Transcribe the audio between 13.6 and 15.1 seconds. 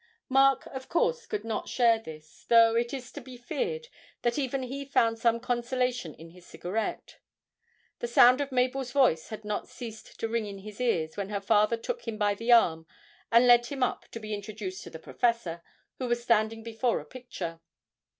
him up to be introduced to the